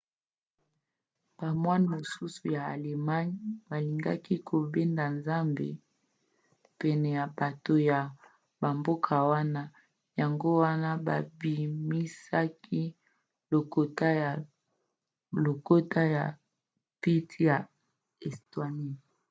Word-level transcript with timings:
bamoine 1.37 1.85
mosusu 1.93 2.43
ya 2.55 2.63
allemagne 2.73 3.39
balingaki 3.67 4.35
kobenda 4.47 5.03
nzambe 5.17 5.67
pene 6.79 7.09
ya 7.17 7.25
bato 7.37 7.73
ya 7.89 7.99
bamboka 8.61 9.13
wana 9.31 9.61
yango 10.19 10.49
wana 10.63 10.89
babimisaki 11.07 12.81
lokota 15.45 15.99
ya 16.15 16.23
pete 17.01 17.37
ya 17.49 17.57
estonie 18.27 18.95